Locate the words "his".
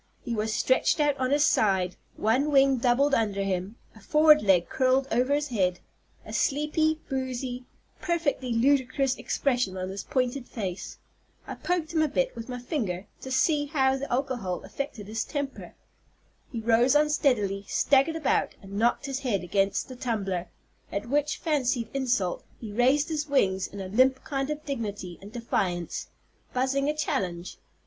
1.29-1.45, 5.35-5.49, 9.89-10.03, 15.05-15.23, 19.05-19.19, 23.09-23.29